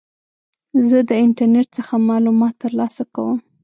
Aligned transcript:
زه 0.87 0.97
د 1.09 1.11
انټرنیټ 1.23 1.67
څخه 1.77 1.93
معلومات 2.09 2.55
ترلاسه 2.63 3.03
کوم. 3.15 3.37